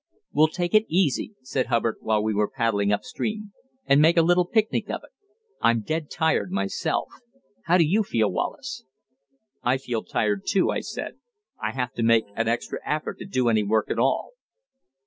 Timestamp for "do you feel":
7.77-8.31